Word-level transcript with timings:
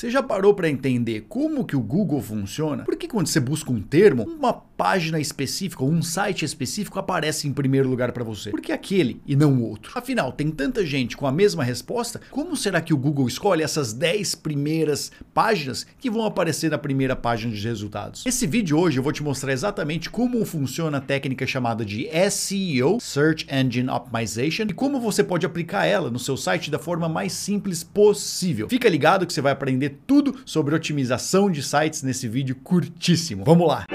Você 0.00 0.08
já 0.08 0.22
parou 0.22 0.54
para 0.54 0.70
entender 0.70 1.26
como 1.28 1.62
que 1.62 1.76
o 1.76 1.80
Google 1.82 2.22
funciona? 2.22 2.84
Por 2.84 2.96
que 2.96 3.06
quando 3.06 3.26
você 3.26 3.38
busca 3.38 3.70
um 3.70 3.82
termo, 3.82 4.22
uma 4.22 4.50
página 4.50 5.20
específica 5.20 5.84
ou 5.84 5.90
um 5.90 6.00
site 6.00 6.42
específico 6.42 6.98
aparece 6.98 7.46
em 7.46 7.52
primeiro 7.52 7.86
lugar 7.86 8.10
para 8.10 8.24
você? 8.24 8.48
Por 8.48 8.62
que 8.62 8.72
aquele 8.72 9.20
e 9.26 9.36
não 9.36 9.52
o 9.52 9.68
outro? 9.68 9.92
Afinal, 9.94 10.32
tem 10.32 10.50
tanta 10.50 10.86
gente 10.86 11.18
com 11.18 11.26
a 11.26 11.30
mesma 11.30 11.62
resposta, 11.62 12.18
como 12.30 12.56
será 12.56 12.80
que 12.80 12.94
o 12.94 12.96
Google 12.96 13.28
escolhe 13.28 13.62
essas 13.62 13.92
10 13.92 14.36
primeiras 14.36 15.12
páginas 15.34 15.86
que 16.00 16.08
vão 16.08 16.24
aparecer 16.24 16.70
na 16.70 16.78
primeira 16.78 17.14
página 17.14 17.52
de 17.52 17.68
resultados? 17.68 18.24
Nesse 18.24 18.46
vídeo 18.46 18.78
hoje 18.78 18.98
eu 18.98 19.02
vou 19.02 19.12
te 19.12 19.22
mostrar 19.22 19.52
exatamente 19.52 20.08
como 20.08 20.42
funciona 20.46 20.96
a 20.96 21.02
técnica 21.02 21.46
chamada 21.46 21.84
de 21.84 22.08
SEO, 22.30 22.98
Search 23.02 23.46
Engine 23.52 23.90
Optimization, 23.90 24.62
e 24.62 24.72
como 24.72 24.98
você 24.98 25.22
pode 25.22 25.44
aplicar 25.44 25.84
ela 25.84 26.10
no 26.10 26.18
seu 26.18 26.38
site 26.38 26.70
da 26.70 26.78
forma 26.78 27.06
mais 27.06 27.34
simples 27.34 27.84
possível. 27.84 28.66
Fica 28.66 28.88
ligado 28.88 29.26
que 29.26 29.32
você 29.34 29.42
vai 29.42 29.52
aprender 29.52 29.89
tudo 29.90 30.36
sobre 30.44 30.74
otimização 30.74 31.50
de 31.50 31.62
sites 31.62 32.02
nesse 32.02 32.28
vídeo 32.28 32.56
curtíssimo. 32.56 33.44
Vamos 33.44 33.68
lá! 33.68 33.86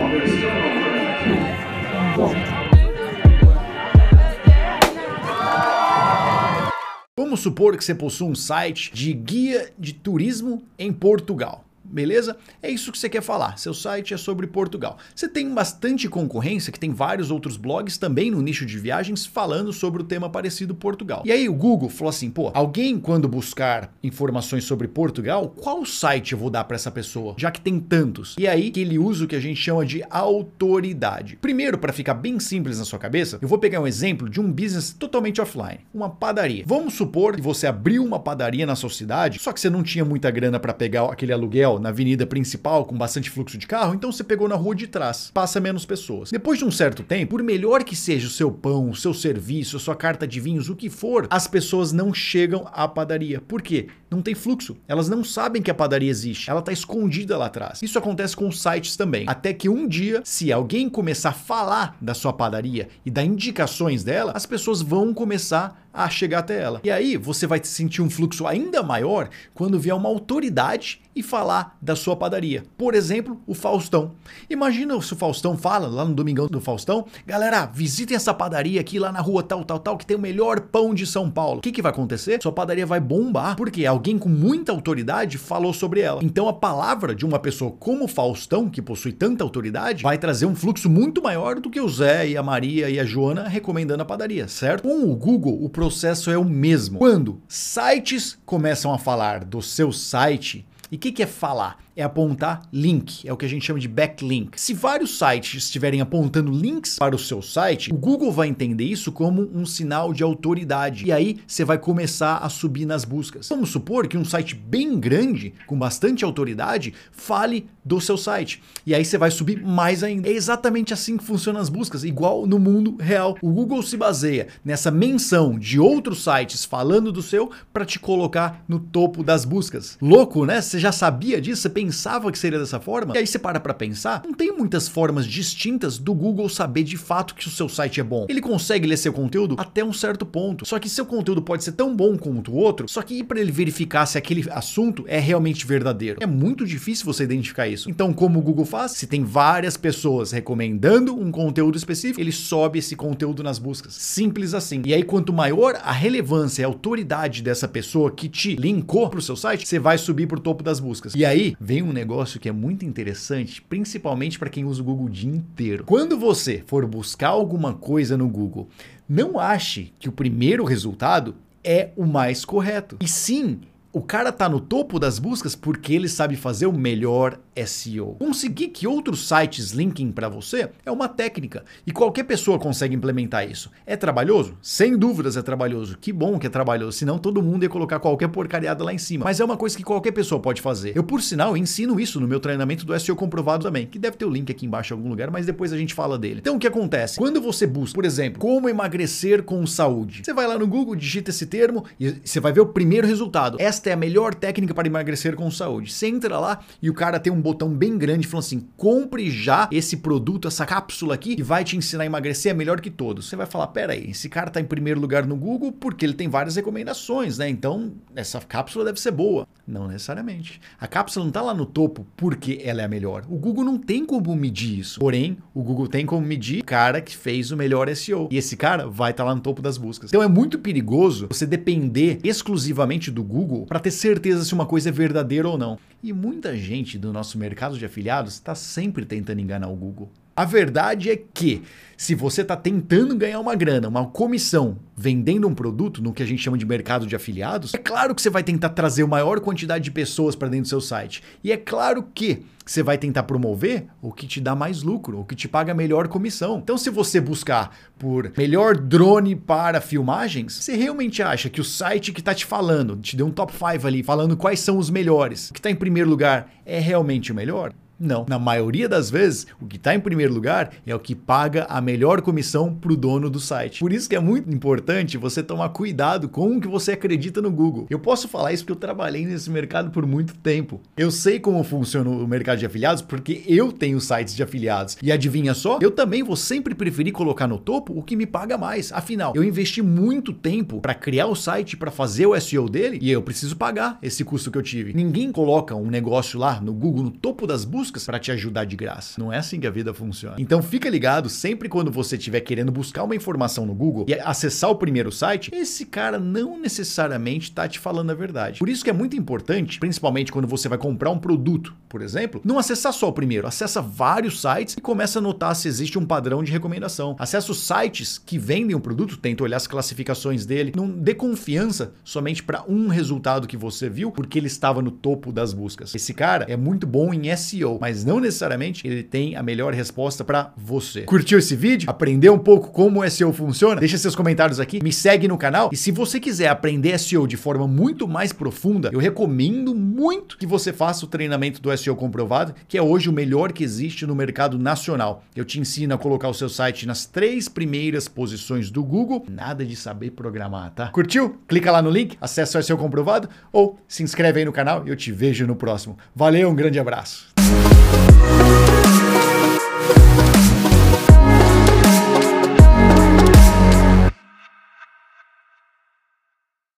Vamos 7.18 7.40
supor 7.40 7.76
que 7.76 7.84
você 7.84 7.96
possui 7.96 8.28
um 8.28 8.36
site 8.36 8.92
de 8.94 9.12
guia 9.14 9.72
de 9.78 9.94
turismo 9.94 10.64
em 10.78 10.94
Portugal 10.94 11.66
beleza? 11.96 12.36
É 12.62 12.70
isso 12.70 12.92
que 12.92 13.00
você 13.00 13.08
quer 13.08 13.22
falar. 13.22 13.58
Seu 13.58 13.74
site 13.74 14.14
é 14.14 14.18
sobre 14.18 14.46
Portugal. 14.46 14.98
Você 15.16 15.30
tem 15.30 15.52
bastante 15.54 16.10
concorrência, 16.10 16.72
que 16.72 16.80
tem 16.80 16.92
vários 16.92 17.32
outros 17.32 17.56
blogs 17.56 17.98
também 17.98 18.30
no 18.30 18.42
nicho 18.42 18.66
de 18.66 18.78
viagens 18.78 19.26
falando 19.26 19.72
sobre 19.72 20.02
o 20.02 20.06
tema 20.06 20.30
parecido 20.30 20.76
Portugal. 20.76 21.24
E 21.26 21.32
aí 21.32 21.48
o 21.48 21.54
Google 21.54 21.90
falou 21.90 22.10
assim: 22.10 22.30
pô, 22.30 22.52
alguém 22.54 23.00
quando 23.00 23.30
buscar 23.30 23.94
informações 24.04 24.66
sobre 24.66 24.88
Portugal, 24.88 25.48
qual 25.56 25.86
site 25.86 26.34
eu 26.34 26.38
vou 26.38 26.50
dar 26.50 26.66
para 26.66 26.76
essa 26.76 26.92
pessoa? 26.92 27.36
Já 27.38 27.50
que 27.50 27.62
tem 27.62 27.80
tantos. 27.80 28.36
E 28.38 28.48
aí 28.48 28.72
que 28.72 28.82
ele 28.82 29.00
usa 29.00 29.24
o 29.24 29.28
que 29.28 29.36
a 29.36 29.40
gente 29.40 29.60
chama 29.60 29.86
de 29.86 30.04
autoridade. 30.10 31.38
Primeiro, 31.38 31.78
para 31.78 31.94
ficar 31.94 32.14
bem 32.14 32.40
simples 32.40 32.78
na 32.78 32.84
sua 32.86 33.00
cabeça, 33.00 33.40
eu 33.42 33.48
vou 33.48 33.58
pegar 33.58 33.80
um 33.80 33.88
exemplo 33.88 34.30
de 34.30 34.42
um 34.42 34.52
business 34.52 34.92
totalmente 34.92 35.40
offline, 35.40 35.80
uma 35.94 36.10
padaria. 36.10 36.64
Vamos 36.68 36.96
supor 36.96 37.36
que 37.36 37.42
você 37.42 37.68
abriu 37.68 38.04
uma 38.04 38.20
padaria 38.20 38.66
na 38.66 38.76
sua 38.76 38.90
cidade, 38.90 39.40
só 39.40 39.54
que 39.54 39.62
você 39.62 39.70
não 39.70 39.82
tinha 39.82 40.04
muita 40.04 40.30
grana 40.30 40.60
para 40.60 40.74
pegar 40.74 41.06
aquele 41.06 41.32
aluguel 41.32 41.80
na 41.86 41.90
avenida 41.90 42.26
principal 42.26 42.84
com 42.84 42.98
bastante 42.98 43.30
fluxo 43.30 43.60
de 43.60 43.68
carro, 43.68 43.94
então 43.94 44.12
você 44.12 44.24
pegou 44.24 44.50
na 44.50 44.56
rua 44.56 44.74
de 44.74 44.88
trás, 44.88 45.30
passa 45.32 45.60
menos 45.60 45.86
pessoas. 45.86 46.32
Depois 46.32 46.58
de 46.58 46.66
um 46.66 46.72
certo 46.72 47.04
tempo, 47.04 47.30
por 47.30 47.44
melhor 47.44 47.84
que 47.84 47.96
seja 47.96 48.26
o 48.26 48.32
seu 48.32 48.52
pão, 48.52 48.90
o 48.90 48.96
seu 48.96 49.14
serviço, 49.14 49.78
a 49.78 49.80
sua 49.80 49.96
carta 49.96 50.28
de 50.28 50.40
vinhos, 50.40 50.68
o 50.68 50.76
que 50.76 50.90
for, 50.90 51.28
as 51.30 51.46
pessoas 51.46 51.92
não 51.92 52.12
chegam 52.12 52.68
à 52.74 52.88
padaria. 52.88 53.40
Por 53.40 53.62
quê? 53.62 53.88
Não 54.10 54.20
tem 54.20 54.34
fluxo. 54.34 54.76
Elas 54.88 55.10
não 55.10 55.24
sabem 55.24 55.62
que 55.62 55.70
a 55.70 55.76
padaria 55.76 56.10
existe. 56.10 56.50
Ela 56.50 56.60
está 56.60 56.72
escondida 56.72 57.38
lá 57.38 57.46
atrás. 57.46 57.84
Isso 57.84 58.00
acontece 58.00 58.36
com 58.36 58.48
os 58.48 58.60
sites 58.60 58.96
também. 58.98 59.26
Até 59.28 59.54
que 59.54 59.70
um 59.70 59.88
dia, 59.88 60.22
se 60.24 60.52
alguém 60.52 60.90
começar 60.90 61.30
a 61.30 61.34
falar 61.34 61.98
da 62.02 62.16
sua 62.16 62.34
padaria 62.34 62.88
e 63.06 63.12
dar 63.12 63.24
indicações 63.24 64.04
dela, 64.04 64.32
as 64.34 64.46
pessoas 64.46 64.82
vão 64.82 65.14
começar 65.14 65.86
a 65.96 66.10
chegar 66.10 66.40
até 66.40 66.62
ela. 66.62 66.82
E 66.84 66.92
aí 66.92 67.16
você 67.16 67.48
vai 67.48 67.62
sentir 67.64 68.02
um 68.02 68.10
fluxo 68.10 68.46
ainda 68.46 68.84
maior 68.84 69.30
quando 69.54 69.80
vier 69.80 69.96
uma 69.96 70.10
autoridade 70.10 71.02
e 71.16 71.24
falar 71.24 71.65
da 71.82 71.96
sua 71.96 72.16
padaria. 72.16 72.64
Por 72.78 72.94
exemplo, 72.94 73.40
o 73.46 73.54
Faustão. 73.54 74.12
Imagina 74.50 75.00
se 75.02 75.14
o 75.14 75.16
Faustão 75.16 75.58
fala 75.58 75.88
lá 75.88 76.06
no 76.06 76.14
Domingão 76.14 76.48
do 76.48 76.62
Faustão, 76.62 77.06
galera, 77.26 77.66
visitem 77.66 78.16
essa 78.16 78.34
padaria 78.34 78.80
aqui 78.82 79.00
lá 79.00 79.12
na 79.12 79.22
rua 79.22 79.44
tal, 79.44 79.64
tal, 79.64 79.80
tal, 79.80 79.98
que 79.98 80.06
tem 80.06 80.18
o 80.18 80.20
melhor 80.20 80.62
pão 80.62 80.94
de 80.94 81.06
São 81.06 81.30
Paulo. 81.30 81.60
O 81.60 81.62
que, 81.62 81.72
que 81.72 81.82
vai 81.82 81.92
acontecer? 81.92 82.42
Sua 82.42 82.52
padaria 82.52 82.86
vai 82.86 83.00
bombar, 83.00 83.56
porque 83.56 83.86
alguém 83.86 84.18
com 84.18 84.30
muita 84.30 84.72
autoridade 84.72 85.38
falou 85.38 85.74
sobre 85.74 86.02
ela. 86.02 86.24
Então 86.24 86.48
a 86.48 86.54
palavra 86.54 87.14
de 87.14 87.26
uma 87.26 87.40
pessoa 87.40 87.72
como 87.72 88.06
o 88.06 88.08
Faustão, 88.08 88.70
que 88.70 88.82
possui 88.82 89.12
tanta 89.12 89.44
autoridade, 89.44 90.04
vai 90.04 90.18
trazer 90.18 90.46
um 90.46 90.56
fluxo 90.56 90.90
muito 90.90 91.22
maior 91.22 91.60
do 91.60 91.70
que 91.70 91.80
o 91.80 91.90
Zé 91.90 92.30
e 92.30 92.38
a 92.38 92.44
Maria 92.44 92.90
e 92.90 93.00
a 93.00 93.06
Joana 93.06 93.48
recomendando 93.48 94.02
a 94.02 94.06
padaria, 94.06 94.48
certo? 94.48 94.84
Com 94.84 95.10
o 95.10 95.16
Google, 95.16 95.64
o 95.64 95.70
processo 95.70 96.30
é 96.30 96.38
o 96.38 96.46
mesmo. 96.46 96.98
Quando 96.98 97.42
sites 97.48 98.38
começam 98.46 98.94
a 98.94 98.98
falar 98.98 99.44
do 99.44 99.62
seu 99.62 99.92
site, 99.92 100.66
e 100.92 100.96
o 100.96 101.00
que, 101.00 101.12
que 101.12 101.24
é 101.24 101.28
falar? 101.28 101.85
É 101.96 102.04
apontar 102.04 102.68
link, 102.72 103.28
é 103.28 103.32
o 103.32 103.38
que 103.38 103.46
a 103.46 103.50
gente 103.50 103.66
chama 103.66 103.80
de 103.80 103.88
backlink. 103.88 104.60
Se 104.60 104.74
vários 104.74 105.18
sites 105.18 105.64
estiverem 105.64 106.02
apontando 106.02 106.52
links 106.52 106.98
para 106.98 107.16
o 107.16 107.20
seu 107.20 107.42
site, 107.42 107.92
o 107.92 107.98
Google 107.98 108.32
vai 108.32 108.48
entender 108.48 108.84
isso 108.84 109.12
como 109.12 109.50
um 109.54 109.66
sinal 109.66 110.14
de 110.14 110.24
autoridade. 110.24 111.06
E 111.06 111.12
aí 111.12 111.38
você 111.48 111.64
vai 111.64 111.78
começar 111.78 112.38
a 112.38 112.50
subir 112.50 112.86
nas 112.86 113.06
buscas. 113.06 113.48
Vamos 113.48 113.70
supor 113.70 114.08
que 114.08 114.18
um 114.18 114.26
site 114.26 114.56
bem 114.56 115.00
grande, 115.00 115.54
com 115.66 115.78
bastante 115.78 116.26
autoridade, 116.26 116.94
fale 117.12 117.68
do 117.84 118.02
seu 118.02 118.18
site. 118.18 118.62
E 118.86 118.96
aí 118.96 119.06
você 119.06 119.18
vai 119.18 119.30
subir 119.30 119.62
mais 119.64 120.04
ainda. 120.04 120.28
É 120.28 120.32
exatamente 120.32 120.94
assim 120.94 121.18
que 121.18 121.24
funcionam 121.24 121.62
as 121.62 121.70
buscas, 121.70 122.04
igual 122.04 122.48
no 122.48 122.58
mundo 122.58 122.98
real. 123.00 123.38
O 123.42 123.52
Google 123.52 123.84
se 123.84 123.96
baseia 123.96 124.48
nessa 124.64 124.90
menção 124.90 125.58
de 125.58 125.80
outros 125.80 126.24
sites 126.24 126.66
falando 126.66 127.12
do 127.12 127.22
seu 127.22 127.52
para 127.72 127.86
te 127.86 128.00
colocar 128.00 128.64
no 128.68 128.80
topo 128.80 129.24
das 129.24 129.46
buscas. 129.46 129.98
Louco, 130.02 130.46
né? 130.46 130.62
Você 130.62 130.80
já 130.80 130.92
sabia 130.92 131.40
disso? 131.40 131.62
Você 131.62 131.70
pensava 131.86 132.32
que 132.32 132.40
seria 132.40 132.58
dessa 132.58 132.80
forma, 132.80 133.14
e 133.14 133.20
aí 133.20 133.28
você 133.28 133.38
para 133.38 133.60
para 133.60 133.74
pensar, 133.74 134.24
não 134.26 134.34
tem 134.34 134.52
muitas 134.52 134.88
formas 134.88 135.28
distintas 135.28 136.00
do 136.00 136.16
Google 136.16 136.50
saber 136.50 136.82
de 136.84 136.98
fato 136.98 137.36
que 137.36 137.48
o 137.48 137.52
seu 137.52 137.70
site 137.70 138.00
é 138.00 138.04
bom. 138.04 138.26
Ele 138.28 138.42
consegue 138.42 138.88
ler 138.88 138.98
seu 138.98 139.14
conteúdo 139.14 139.56
até 139.60 139.84
um 139.84 139.94
certo 139.94 140.26
ponto. 140.26 140.66
Só 140.66 140.80
que 140.80 140.90
seu 140.90 141.06
conteúdo 141.06 141.44
pode 141.44 141.64
ser 141.64 141.74
tão 141.74 141.96
bom 141.96 142.18
quanto 142.18 142.52
o 142.52 142.56
outro, 142.56 142.90
só 142.90 143.04
que 143.04 143.24
para 143.24 143.40
ele 143.40 143.52
verificar 143.52 144.08
se 144.08 144.18
aquele 144.18 144.46
assunto 144.52 145.06
é 145.08 145.20
realmente 145.20 145.66
verdadeiro. 145.66 146.18
É 146.22 146.26
muito 146.26 146.66
difícil 146.66 147.06
você 147.06 147.24
identificar 147.24 147.68
isso. 147.68 147.88
Então, 147.88 148.12
como 148.12 148.40
o 148.40 148.42
Google 148.42 148.66
faz? 148.66 148.94
Se 148.94 149.06
tem 149.06 149.24
várias 149.24 149.78
pessoas 149.78 150.32
recomendando 150.32 151.16
um 151.16 151.32
conteúdo 151.32 151.78
específico, 151.78 152.20
ele 152.20 152.32
sobe 152.32 152.80
esse 152.80 152.96
conteúdo 152.96 153.44
nas 153.44 153.60
buscas. 153.60 153.94
Simples 153.94 154.56
assim. 154.56 154.82
E 154.86 154.94
aí, 154.94 155.04
quanto 155.04 155.32
maior 155.32 155.80
a 155.84 155.92
relevância 155.92 156.64
e 156.64 156.66
autoridade 156.66 157.44
dessa 157.44 157.68
pessoa 157.68 158.10
que 158.10 158.28
te 158.28 158.56
linkou 158.56 159.08
para 159.08 159.20
o 159.20 159.22
seu 159.22 159.36
site, 159.36 159.68
você 159.68 159.78
vai 159.78 160.00
subir 160.00 160.26
para 160.28 160.40
o 160.40 160.42
topo 160.42 160.64
das 160.64 160.80
buscas. 160.80 161.14
E 161.14 161.24
aí, 161.24 161.56
vem 161.60 161.75
um 161.82 161.94
negócio 161.94 162.40
que 162.40 162.50
é 162.50 162.52
muito 162.52 162.86
interessante, 162.86 163.62
principalmente 163.62 164.38
para 164.38 164.50
quem 164.50 164.66
usa 164.66 164.82
o 164.82 164.86
Google 164.86 165.06
o 165.06 165.10
dia 165.10 165.30
inteiro. 165.30 165.84
Quando 165.86 166.18
você 166.18 166.64
for 166.66 166.86
buscar 166.86 167.30
alguma 167.30 167.74
coisa 167.74 168.18
no 168.18 168.28
Google, 168.28 168.68
não 169.08 169.40
ache 169.40 169.94
que 170.00 170.10
o 170.10 170.12
primeiro 170.12 170.64
resultado 170.64 171.36
é 171.64 171.90
o 171.96 172.06
mais 172.06 172.46
correto. 172.46 172.98
E 173.02 173.08
sim, 173.08 173.60
o 173.96 174.02
cara 174.02 174.30
tá 174.30 174.50
no 174.50 174.60
topo 174.60 175.00
das 175.00 175.18
buscas 175.18 175.56
porque 175.56 175.94
ele 175.94 176.10
sabe 176.10 176.36
fazer 176.36 176.66
o 176.66 176.74
melhor 176.74 177.40
SEO. 177.66 178.18
Conseguir 178.20 178.68
que 178.68 178.86
outros 178.86 179.26
sites 179.26 179.72
linkem 179.72 180.12
para 180.12 180.28
você 180.28 180.70
é 180.86 180.92
uma 180.92 181.08
técnica 181.08 181.64
e 181.88 181.94
qualquer 181.94 182.26
pessoa 182.26 182.60
consegue 182.60 182.94
implementar 182.94 183.50
isso. 183.50 183.72
É 183.86 183.96
trabalhoso? 183.96 184.58
Sem 184.62 184.98
dúvidas 184.98 185.38
é 185.38 185.42
trabalhoso. 185.42 185.98
Que 185.98 186.12
bom 186.12 186.38
que 186.38 186.46
é 186.46 186.50
trabalhoso, 186.50 186.98
senão 186.98 187.18
todo 187.18 187.42
mundo 187.42 187.64
ia 187.64 187.70
colocar 187.70 188.00
qualquer 188.02 188.28
porcariada 188.28 188.84
lá 188.84 188.92
em 188.92 188.98
cima. 188.98 189.24
Mas 189.24 189.40
é 189.40 189.46
uma 189.46 189.56
coisa 189.56 189.78
que 189.78 189.84
qualquer 189.84 190.12
pessoa 190.12 190.42
pode 190.42 190.62
fazer. 190.62 190.92
Eu, 190.94 191.04
por 191.06 191.22
sinal, 191.22 191.56
ensino 191.56 191.98
isso 191.98 192.20
no 192.20 192.28
meu 192.28 192.42
treinamento 192.42 192.86
do 192.86 193.00
SEO 193.00 193.16
comprovado 193.16 193.64
também, 193.64 193.88
que 193.88 193.98
deve 193.98 194.18
ter 194.18 194.26
o 194.26 194.30
link 194.30 194.52
aqui 194.52 194.66
embaixo 194.66 194.94
em 194.94 194.98
algum 194.98 195.08
lugar, 195.08 195.32
mas 195.32 195.46
depois 195.46 195.72
a 195.72 195.78
gente 195.78 195.94
fala 195.94 196.20
dele. 196.20 196.42
Então 196.42 196.58
o 196.58 196.60
que 196.60 196.68
acontece? 196.68 197.18
Quando 197.18 197.40
você 197.40 197.66
busca, 197.66 197.96
por 197.96 198.04
exemplo, 198.04 198.42
como 198.42 198.68
emagrecer 198.68 199.42
com 199.44 199.66
saúde, 199.66 200.22
você 200.26 200.34
vai 200.34 200.46
lá 200.46 200.60
no 200.60 200.68
Google, 200.68 200.98
digita 200.98 201.30
esse 201.30 201.46
termo 201.46 201.86
e 201.98 202.12
você 202.22 202.42
vai 202.42 202.52
ver 202.52 202.60
o 202.60 202.66
primeiro 202.66 203.08
resultado. 203.08 203.56
Esta 203.58 203.85
esta 203.86 203.90
é 203.92 203.94
a 203.94 203.98
melhor 203.98 204.34
técnica 204.34 204.74
para 204.74 204.88
emagrecer 204.88 205.36
com 205.36 205.50
saúde. 205.52 205.94
Você 205.94 206.08
entra 206.08 206.40
lá 206.40 206.60
e 206.82 206.90
o 206.90 206.94
cara 206.94 207.20
tem 207.20 207.32
um 207.32 207.40
botão 207.40 207.70
bem 207.70 207.98
grande 207.98 208.28
falando 208.28 208.46
assim: 208.46 208.68
compre 208.76 209.30
já 209.30 209.70
esse 209.72 209.98
produto, 209.98 210.48
essa 210.48 210.66
cápsula 210.66 211.14
aqui, 211.14 211.36
que 211.36 211.44
vai 211.44 211.64
te 211.64 211.78
ensinar 211.78 212.04
a 212.04 212.06
emagrecer, 212.06 212.52
é 212.52 212.56
melhor 212.56 212.82
que 212.82 212.90
todos. 212.90 213.30
Você 213.30 213.36
vai 213.36 213.46
falar: 213.46 213.68
pera 213.68 213.94
aí, 213.94 214.10
esse 214.10 214.28
cara 214.28 214.48
está 214.48 214.60
em 214.60 214.66
primeiro 214.66 215.00
lugar 215.00 215.26
no 215.26 215.36
Google 215.36 215.72
porque 215.72 216.04
ele 216.04 216.14
tem 216.14 216.28
várias 216.28 216.56
recomendações, 216.56 217.38
né? 217.38 217.48
Então 217.48 217.94
essa 218.16 218.40
cápsula 218.42 218.86
deve 218.86 219.00
ser 219.00 219.12
boa. 219.12 219.48
Não 219.68 219.88
necessariamente. 219.88 220.62
A 220.80 220.88
cápsula 220.88 221.26
não 221.26 221.30
está 221.30 221.42
lá 221.42 221.54
no 221.54 221.66
topo 221.66 222.06
porque 222.16 222.62
ela 222.64 222.82
é 222.82 222.86
a 222.86 222.88
melhor. 222.88 223.26
O 223.28 223.38
Google 223.38 223.64
não 223.64 223.78
tem 223.78 224.06
como 224.06 224.36
medir 224.36 224.80
isso. 224.80 225.00
Porém, 225.00 225.38
o 225.54 225.64
Google 225.64 225.88
tem 225.88 226.06
como 226.06 226.26
medir 226.26 226.62
o 226.62 226.66
cara 226.66 227.02
que 227.02 227.18
fez 227.18 227.52
o 227.52 227.58
melhor 227.58 227.94
SEO. 227.96 228.30
E 228.32 228.38
esse 228.38 228.56
cara 228.56 228.88
vai 228.88 229.10
estar 229.12 229.24
tá 229.24 229.30
lá 229.30 229.36
no 229.36 229.42
topo 229.42 229.62
das 229.62 229.78
buscas. 229.78 230.12
Então 230.12 230.22
é 230.22 230.28
muito 230.28 230.60
perigoso 230.60 231.28
você 231.28 231.48
depender 231.48 232.20
exclusivamente 232.24 233.10
do 233.10 233.24
Google 233.24 233.66
para 233.76 233.82
ter 233.82 233.92
certeza 233.92 234.46
se 234.46 234.54
uma 234.54 234.66
coisa 234.66 234.88
é 234.88 234.92
verdadeira 234.94 235.50
ou 235.50 235.58
não. 235.58 235.78
E 236.02 236.14
muita 236.14 236.56
gente 236.56 236.98
do 236.98 237.12
nosso 237.12 237.38
mercado 237.38 237.78
de 237.78 237.84
afiliados 237.84 238.36
está 238.36 238.56
sempre 238.56 239.04
tentando 239.04 239.42
enganar 239.42 239.68
o 239.68 239.76
Google. 239.76 240.10
A 240.38 240.44
verdade 240.44 241.10
é 241.10 241.16
que 241.16 241.64
se 241.96 242.14
você 242.14 242.42
está 242.42 242.58
tentando 242.58 243.16
ganhar 243.16 243.40
uma 243.40 243.56
grana, 243.56 243.88
uma 243.88 244.06
comissão, 244.06 244.78
vendendo 244.94 245.48
um 245.48 245.56
produto 245.56 246.04
no 246.04 246.12
que 246.12 246.22
a 246.22 246.26
gente 246.26 246.44
chama 246.44 246.58
de 246.58 246.66
mercado 246.66 247.08
de 247.08 247.16
afiliados, 247.16 247.74
é 247.74 247.78
claro 247.78 248.14
que 248.14 248.22
você 248.22 248.30
vai 248.30 248.44
tentar 248.44 248.68
trazer 248.70 249.04
a 249.04 249.08
maior 249.08 249.40
quantidade 249.40 249.86
de 249.86 249.92
pessoas 249.92 250.36
para 250.36 250.50
dentro 250.50 250.64
do 250.64 250.68
seu 250.68 250.82
site. 250.82 251.24
E 251.42 251.54
é 251.54 251.58
claro 251.58 252.04
que 252.14 252.44
você 252.66 252.84
vai 252.84 252.98
tentar 252.98 253.24
promover 253.24 253.88
o 254.02 254.12
que 254.12 254.28
te 254.28 254.42
dá 254.42 254.54
mais 254.54 254.84
lucro, 254.84 255.22
o 255.22 255.24
que 255.24 255.36
te 255.38 255.48
paga 255.48 255.74
melhor 255.74 256.10
comissão. 256.10 256.60
Então, 256.62 256.78
se 256.78 256.90
você 256.90 257.22
buscar 257.22 257.74
por 257.98 258.34
melhor 258.38 258.76
drone 258.76 259.38
para 259.38 259.80
filmagens, 259.80 260.54
você 260.56 260.76
realmente 260.76 261.24
acha 261.24 261.50
que 261.50 261.62
o 261.62 261.66
site 261.66 262.12
que 262.12 262.20
está 262.20 262.36
te 262.36 262.46
falando, 262.46 262.98
te 262.98 263.16
deu 263.16 263.26
um 263.26 263.32
top 263.32 263.54
5 263.54 263.88
ali, 263.88 264.04
falando 264.04 264.36
quais 264.36 264.60
são 264.60 264.78
os 264.78 264.90
melhores, 264.90 265.50
o 265.50 265.54
que 265.54 265.60
está 265.60 265.72
em 265.72 265.76
primeiro 265.76 266.10
lugar, 266.10 266.52
é 266.66 266.78
realmente 266.78 267.32
o 267.32 267.36
melhor? 267.36 267.72
Não. 268.00 268.26
Na 268.28 268.38
maioria 268.38 268.90
das 268.90 269.10
vezes, 269.10 269.48
o 269.62 269.66
que 269.66 269.78
está 269.78 269.96
em 269.96 270.00
primeiro 270.00 270.34
lugar 270.34 270.72
é 270.86 270.94
o 270.94 271.00
que 271.00 271.16
paga 271.16 271.66
a 271.70 271.80
melhor 271.80 272.22
comissão 272.22 272.74
para 272.74 272.92
o 272.92 272.98
dono 272.98 273.30
do 273.30 273.40
site. 273.40 273.80
Por 273.80 273.94
isso 273.94 274.10
que 274.10 274.16
é 274.16 274.20
muito 274.20 274.54
importante 274.54 275.18
você 275.18 275.42
tomar 275.42 275.70
cuidado 275.70 276.28
com 276.28 276.58
o 276.58 276.62
que 276.62 276.68
você 276.68 276.92
acredita 276.92 277.42
no 277.42 277.52
Google. 277.52 277.88
Eu 277.90 278.00
posso 278.00 278.28
falar 278.28 278.54
isso 278.54 278.64
porque 278.64 278.74
eu 278.74 278.78
trabalhei 278.78 279.26
nesse 279.26 279.50
mercado 279.50 279.92
por 279.92 280.06
muito 280.06 280.36
tempo. 280.36 280.82
Eu 280.98 281.10
sei 281.10 281.40
como 281.40 281.64
funciona 281.64 282.10
o 282.10 282.28
mercado 282.28 282.60
de 282.60 282.66
afiliados 282.66 283.02
porque 283.02 283.44
eu 283.48 283.72
tenho 283.72 284.00
sites 284.02 284.36
de 284.36 284.44
afiliados. 284.44 284.98
E 285.02 285.12
adivinha 285.12 285.54
só? 285.54 285.80
Eu 285.82 285.92
também 285.92 286.24
vou 286.24 286.36
sempre 286.36 286.76
preferir 286.76 287.14
colocar 287.14 287.48
no 287.48 287.58
topo 287.58 287.98
o 287.98 288.04
que 288.04 288.16
me 288.16 288.26
paga 288.26 288.58
mais. 288.58 288.92
Afinal, 288.92 289.34
eu 289.36 289.44
investi 289.44 289.82
muito 289.82 290.34
tempo 290.34 290.82
para 290.82 290.94
criar 290.94 291.28
o 291.28 291.36
site, 291.36 291.78
para 291.78 291.92
fazer 291.92 292.26
o 292.26 292.40
SEO 292.40 292.68
dele 292.68 293.00
e 293.02 293.10
eu 293.10 293.22
preciso 293.22 293.56
pagar 293.56 293.98
esse 294.02 294.24
custo 294.24 294.52
que 294.52 294.58
eu 294.58 294.64
tive. 294.64 294.94
Ninguém 294.94 295.32
coloca 295.32 295.76
um 295.76 295.90
negócio 295.90 296.40
lá 296.40 296.60
no 296.60 296.74
Google 296.74 297.04
no 297.04 297.12
topo 297.12 297.48
das 297.48 297.64
buscas 297.64 297.85
buscas 297.86 298.06
para 298.06 298.18
te 298.18 298.32
ajudar 298.32 298.66
de 298.66 298.76
graça. 298.76 299.22
Não 299.22 299.32
é 299.32 299.38
assim 299.38 299.60
que 299.60 299.68
a 299.68 299.72
vida 299.72 299.94
funciona. 299.94 300.36
Então 300.40 300.62
fica 300.62 300.90
ligado 300.90 301.30
sempre 301.30 301.70
quando 301.70 301.92
você 301.92 302.16
estiver 302.16 302.40
querendo 302.42 302.72
buscar 302.72 303.04
uma 303.04 303.16
informação 303.16 303.64
no 303.66 303.76
Google 303.76 304.06
e 304.08 304.14
acessar 304.16 304.72
o 304.72 304.76
primeiro 304.76 305.12
site, 305.12 305.52
esse 305.54 305.86
cara 305.86 306.18
não 306.18 306.60
necessariamente 306.60 307.50
está 307.50 307.68
te 307.68 307.78
falando 307.78 308.10
a 308.10 308.16
verdade. 308.16 308.58
Por 308.58 308.70
isso 308.70 308.84
que 308.84 308.90
é 308.90 308.94
muito 308.94 309.16
importante, 309.16 309.80
principalmente 309.80 310.32
quando 310.32 310.48
você 310.48 310.68
vai 310.68 310.80
comprar 310.80 311.12
um 311.12 311.20
produto, 311.20 311.76
por 311.88 312.02
exemplo, 312.02 312.42
não 312.44 312.58
acessar 312.58 312.92
só 312.92 313.08
o 313.08 313.14
primeiro, 313.14 313.46
acessa 313.46 313.82
vários 313.82 314.42
sites 314.42 314.76
e 314.78 314.82
começa 314.82 315.20
a 315.20 315.22
notar 315.22 315.56
se 315.56 315.68
existe 315.68 316.00
um 316.00 316.06
padrão 316.06 316.44
de 316.44 316.52
recomendação. 316.52 317.16
Acessa 317.20 317.52
os 317.52 317.68
sites 317.68 318.18
que 318.18 318.40
vendem 318.40 318.74
o 318.74 318.80
um 318.80 318.82
produto, 318.82 319.18
tenta 319.18 319.44
olhar 319.44 319.58
as 319.58 319.68
classificações 319.68 320.46
dele, 320.46 320.74
não 320.76 320.90
dê 320.90 321.14
confiança 321.14 321.94
somente 322.04 322.42
para 322.42 322.64
um 322.68 322.88
resultado 322.88 323.48
que 323.48 323.56
você 323.56 323.88
viu 323.88 324.12
porque 324.12 324.40
ele 324.40 324.48
estava 324.48 324.82
no 324.82 324.90
topo 324.90 325.32
das 325.32 325.54
buscas. 325.54 325.94
Esse 325.94 326.14
cara 326.14 326.46
é 326.50 326.58
muito 326.58 326.88
bom 326.88 327.14
em 327.14 327.36
SEO, 327.36 327.75
mas 327.80 328.04
não 328.04 328.20
necessariamente 328.20 328.86
ele 328.88 329.04
tem 329.04 329.36
a 329.36 329.44
melhor 329.44 329.74
resposta 329.74 330.24
para 330.24 330.54
você. 330.58 331.02
Curtiu 331.02 331.40
esse 331.40 331.56
vídeo? 331.56 331.90
Aprendeu 331.90 332.34
um 332.34 332.40
pouco 332.40 332.72
como 332.72 333.02
o 333.02 333.10
SEO 333.10 333.34
funciona? 333.34 333.80
Deixa 333.80 333.98
seus 333.98 334.16
comentários 334.16 334.60
aqui, 334.60 334.84
me 334.84 334.92
segue 334.92 335.28
no 335.28 335.38
canal 335.38 335.70
e 335.72 335.78
se 335.78 335.92
você 335.92 336.20
quiser 336.20 336.48
aprender 336.48 336.98
SEO 337.00 337.28
de 337.28 337.38
forma 337.38 337.68
muito 337.68 338.08
mais 338.08 338.32
profunda, 338.32 338.90
eu 338.94 339.00
recomendo 339.00 339.74
muito 339.74 340.38
que 340.38 340.46
você 340.46 340.72
faça 340.72 341.06
o 341.06 341.08
treinamento 341.08 341.62
do 341.62 341.76
SEO 341.78 341.96
comprovado, 341.96 342.56
que 342.68 342.78
é 342.78 342.82
hoje 342.82 343.10
o 343.10 343.14
melhor 343.14 343.52
que 343.52 343.64
existe 343.64 344.06
no 344.06 344.16
mercado 344.16 344.58
nacional. 344.58 345.24
Eu 345.36 345.46
te 345.46 345.60
ensino 345.60 345.94
a 345.94 345.98
colocar 345.98 346.30
o 346.30 346.34
seu 346.34 346.50
site 346.50 346.86
nas 346.86 347.06
três 347.06 347.48
primeiras 347.48 348.08
posições 348.08 348.70
do 348.70 348.84
Google, 348.84 349.26
nada 349.30 349.66
de 349.66 349.76
saber 349.76 350.12
programar, 350.12 350.72
tá? 350.72 350.88
Curtiu? 350.88 351.38
Clica 351.48 351.72
lá 351.72 351.82
no 351.82 351.90
link, 351.90 352.18
acessa 352.22 352.60
o 352.60 352.64
SEO 352.64 352.78
comprovado 352.78 353.30
ou 353.52 353.80
se 353.88 354.04
inscreve 354.04 354.40
aí 354.40 354.46
no 354.46 354.54
canal 354.54 354.84
e 354.86 354.90
eu 354.90 354.96
te 354.96 355.12
vejo 355.12 355.46
no 355.46 355.56
próximo. 355.56 355.98
Valeu, 356.16 356.50
um 356.50 356.56
grande 356.56 356.80
abraço. 356.80 357.35